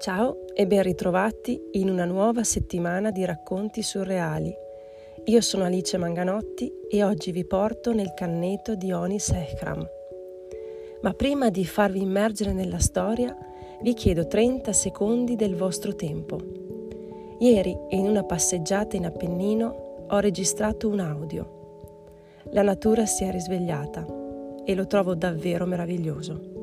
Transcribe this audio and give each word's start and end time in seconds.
Ciao 0.00 0.46
e 0.54 0.66
ben 0.66 0.82
ritrovati 0.82 1.60
in 1.72 1.90
una 1.90 2.06
nuova 2.06 2.42
settimana 2.42 3.10
di 3.10 3.22
racconti 3.26 3.82
surreali. 3.82 4.50
Io 5.26 5.42
sono 5.42 5.64
Alice 5.64 5.98
Manganotti 5.98 6.72
e 6.88 7.04
oggi 7.04 7.32
vi 7.32 7.44
porto 7.44 7.92
nel 7.92 8.14
canneto 8.14 8.76
di 8.76 8.92
Onis 8.92 9.28
Ekram. 9.28 9.86
Ma 11.02 11.12
prima 11.12 11.50
di 11.50 11.66
farvi 11.66 12.00
immergere 12.00 12.54
nella 12.54 12.78
storia, 12.78 13.36
vi 13.82 13.92
chiedo 13.92 14.26
30 14.26 14.72
secondi 14.72 15.36
del 15.36 15.54
vostro 15.54 15.94
tempo. 15.94 16.38
Ieri, 17.38 17.76
in 17.90 18.08
una 18.08 18.24
passeggiata 18.24 18.96
in 18.96 19.04
Appennino, 19.04 20.06
ho 20.08 20.18
registrato 20.18 20.88
un 20.88 21.00
audio. 21.00 22.38
La 22.52 22.62
natura 22.62 23.04
si 23.04 23.24
è 23.24 23.30
risvegliata 23.30 24.06
e 24.64 24.74
lo 24.74 24.86
trovo 24.86 25.14
davvero 25.14 25.66
meraviglioso. 25.66 26.59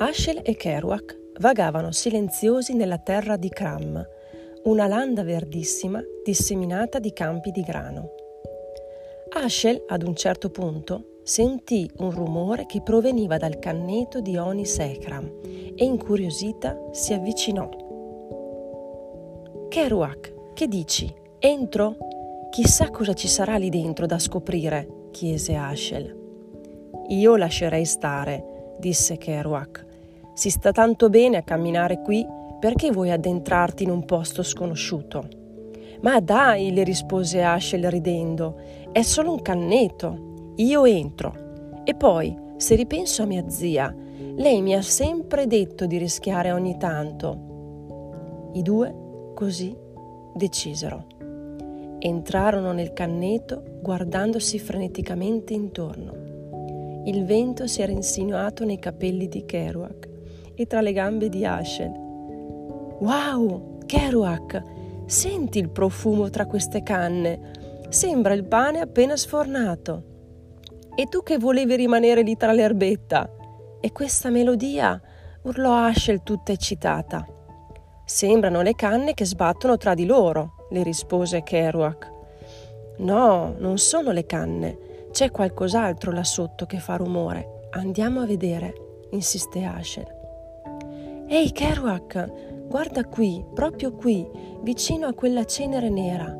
Ashel 0.00 0.42
e 0.44 0.54
Kerouac 0.54 1.18
vagavano 1.40 1.90
silenziosi 1.90 2.72
nella 2.74 2.98
terra 2.98 3.36
di 3.36 3.48
Kram, 3.48 4.00
una 4.64 4.86
landa 4.86 5.24
verdissima 5.24 6.00
disseminata 6.22 7.00
di 7.00 7.12
campi 7.12 7.50
di 7.50 7.62
grano. 7.62 8.10
Ashel, 9.30 9.82
ad 9.88 10.04
un 10.04 10.14
certo 10.14 10.50
punto, 10.50 11.18
sentì 11.24 11.90
un 11.96 12.12
rumore 12.12 12.66
che 12.66 12.80
proveniva 12.80 13.38
dal 13.38 13.58
canneto 13.58 14.20
di 14.20 14.36
Onis 14.36 14.78
Ekram 14.78 15.40
e 15.74 15.84
incuriosita 15.84 16.90
si 16.92 17.12
avvicinò. 17.12 17.68
Kerouac, 19.68 20.52
che 20.54 20.68
dici? 20.68 21.12
Entro? 21.40 21.96
Chissà 22.50 22.90
cosa 22.90 23.14
ci 23.14 23.26
sarà 23.26 23.56
lì 23.56 23.68
dentro 23.68 24.06
da 24.06 24.20
scoprire, 24.20 25.08
chiese 25.10 25.56
Ashel. 25.56 26.16
Io 27.08 27.34
lascerei 27.34 27.84
stare, 27.84 28.76
disse 28.78 29.16
Kerouac 29.16 29.86
si 30.38 30.50
sta 30.50 30.70
tanto 30.70 31.10
bene 31.10 31.36
a 31.36 31.42
camminare 31.42 32.00
qui, 32.00 32.24
perché 32.60 32.92
vuoi 32.92 33.10
addentrarti 33.10 33.82
in 33.82 33.90
un 33.90 34.04
posto 34.04 34.44
sconosciuto? 34.44 35.28
Ma 36.02 36.20
dai, 36.20 36.72
le 36.72 36.84
rispose 36.84 37.42
Ashel 37.42 37.90
ridendo, 37.90 38.56
è 38.92 39.02
solo 39.02 39.32
un 39.32 39.42
canneto. 39.42 40.52
Io 40.58 40.84
entro. 40.84 41.82
E 41.82 41.96
poi, 41.96 42.32
se 42.56 42.76
ripenso 42.76 43.22
a 43.22 43.26
mia 43.26 43.48
zia, 43.48 43.92
lei 44.36 44.62
mi 44.62 44.76
ha 44.76 44.80
sempre 44.80 45.48
detto 45.48 45.86
di 45.86 45.98
rischiare 45.98 46.52
ogni 46.52 46.76
tanto. 46.76 48.50
I 48.52 48.62
due, 48.62 49.32
così, 49.34 49.76
decisero. 50.36 51.04
Entrarono 51.98 52.70
nel 52.70 52.92
canneto 52.92 53.80
guardandosi 53.82 54.60
freneticamente 54.60 55.52
intorno. 55.52 56.12
Il 57.06 57.24
vento 57.24 57.66
si 57.66 57.82
era 57.82 57.90
insinuato 57.90 58.64
nei 58.64 58.78
capelli 58.78 59.26
di 59.26 59.44
Kerouac 59.44 60.16
e 60.60 60.66
tra 60.66 60.80
le 60.80 60.92
gambe 60.92 61.28
di 61.28 61.46
Ashel. 61.46 61.92
Wow, 62.98 63.78
Kerouac, 63.86 64.60
senti 65.06 65.60
il 65.60 65.70
profumo 65.70 66.30
tra 66.30 66.46
queste 66.46 66.82
canne. 66.82 67.86
Sembra 67.88 68.34
il 68.34 68.44
pane 68.44 68.80
appena 68.80 69.16
sfornato. 69.16 70.02
E 70.96 71.04
tu 71.04 71.22
che 71.22 71.38
volevi 71.38 71.76
rimanere 71.76 72.22
lì 72.22 72.36
tra 72.36 72.50
l'erbetta? 72.50 73.30
E 73.80 73.92
questa 73.92 74.30
melodia? 74.30 75.00
urlò 75.42 75.76
Ashel 75.76 76.24
tutta 76.24 76.50
eccitata. 76.50 77.24
Sembrano 78.04 78.60
le 78.60 78.74
canne 78.74 79.14
che 79.14 79.24
sbattono 79.24 79.76
tra 79.76 79.94
di 79.94 80.06
loro, 80.06 80.66
le 80.70 80.82
rispose 80.82 81.44
Kerouac. 81.44 82.12
No, 82.98 83.54
non 83.58 83.78
sono 83.78 84.10
le 84.10 84.26
canne. 84.26 84.76
C'è 85.12 85.30
qualcos'altro 85.30 86.10
là 86.10 86.24
sotto 86.24 86.66
che 86.66 86.80
fa 86.80 86.96
rumore. 86.96 87.68
Andiamo 87.70 88.22
a 88.22 88.26
vedere, 88.26 88.74
insiste 89.10 89.62
Ashel. 89.62 90.17
Ehi 91.30 91.52
Kerouac, 91.52 92.66
guarda 92.68 93.04
qui, 93.04 93.44
proprio 93.52 93.92
qui, 93.92 94.26
vicino 94.62 95.06
a 95.06 95.12
quella 95.12 95.44
cenere 95.44 95.90
nera. 95.90 96.34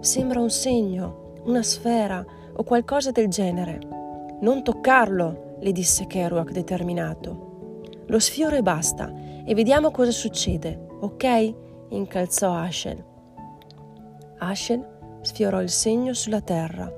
Sembra 0.00 0.38
un 0.38 0.50
segno, 0.50 1.32
una 1.44 1.62
sfera 1.62 2.22
o 2.52 2.62
qualcosa 2.62 3.10
del 3.10 3.28
genere. 3.28 3.78
Non 4.42 4.62
toccarlo, 4.62 5.56
le 5.60 5.72
disse 5.72 6.06
Kerouac 6.06 6.50
determinato. 6.50 7.80
Lo 8.04 8.18
sfioro 8.18 8.54
e 8.54 8.60
basta, 8.60 9.10
e 9.46 9.54
vediamo 9.54 9.90
cosa 9.90 10.10
succede, 10.10 10.78
ok? 11.00 11.54
incalzò 11.88 12.52
Ashel. 12.52 13.02
Ashel 14.40 15.18
sfiorò 15.22 15.62
il 15.62 15.70
segno 15.70 16.12
sulla 16.12 16.42
terra 16.42 16.92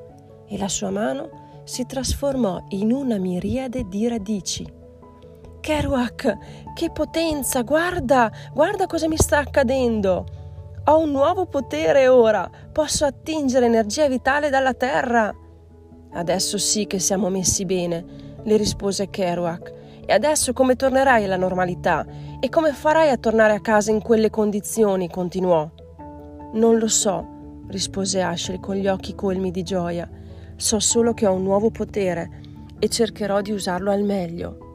e 0.48 0.58
la 0.58 0.68
sua 0.68 0.90
mano 0.90 1.62
si 1.62 1.86
trasformò 1.86 2.64
in 2.70 2.90
una 2.90 3.18
miriade 3.18 3.86
di 3.86 4.08
radici 4.08 4.78
Kerouac, 5.60 6.72
che 6.74 6.90
potenza! 6.90 7.60
Guarda, 7.62 8.32
guarda 8.52 8.86
cosa 8.86 9.06
mi 9.08 9.18
sta 9.18 9.38
accadendo! 9.38 10.24
Ho 10.86 10.98
un 10.98 11.10
nuovo 11.10 11.44
potere 11.46 12.08
ora! 12.08 12.50
Posso 12.72 13.04
attingere 13.04 13.66
energia 13.66 14.08
vitale 14.08 14.48
dalla 14.48 14.72
terra! 14.72 15.32
Adesso 16.12 16.56
sì 16.56 16.86
che 16.86 16.98
siamo 16.98 17.28
messi 17.28 17.66
bene, 17.66 18.04
le 18.42 18.56
rispose 18.56 19.10
Kerouac. 19.10 19.72
E 20.06 20.12
adesso 20.12 20.54
come 20.54 20.76
tornerai 20.76 21.24
alla 21.24 21.36
normalità? 21.36 22.06
E 22.40 22.48
come 22.48 22.72
farai 22.72 23.10
a 23.10 23.18
tornare 23.18 23.54
a 23.54 23.60
casa 23.60 23.90
in 23.90 24.00
quelle 24.00 24.30
condizioni? 24.30 25.10
continuò. 25.10 25.70
Non 26.54 26.78
lo 26.78 26.88
so, 26.88 27.62
rispose 27.68 28.22
Ashley 28.22 28.58
con 28.58 28.76
gli 28.76 28.88
occhi 28.88 29.14
colmi 29.14 29.50
di 29.50 29.62
gioia. 29.62 30.08
So 30.56 30.80
solo 30.80 31.12
che 31.12 31.26
ho 31.26 31.34
un 31.34 31.42
nuovo 31.42 31.70
potere 31.70 32.40
e 32.78 32.88
cercherò 32.88 33.42
di 33.42 33.52
usarlo 33.52 33.90
al 33.92 34.02
meglio. 34.02 34.69